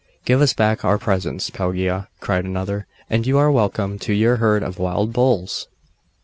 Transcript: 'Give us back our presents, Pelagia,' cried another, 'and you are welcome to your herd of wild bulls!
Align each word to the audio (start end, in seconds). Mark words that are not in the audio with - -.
'Give 0.25 0.41
us 0.41 0.51
back 0.53 0.83
our 0.83 0.97
presents, 0.97 1.51
Pelagia,' 1.51 2.07
cried 2.21 2.43
another, 2.43 2.87
'and 3.07 3.27
you 3.27 3.37
are 3.37 3.51
welcome 3.51 3.99
to 3.99 4.13
your 4.13 4.37
herd 4.37 4.63
of 4.63 4.79
wild 4.79 5.13
bulls! 5.13 5.67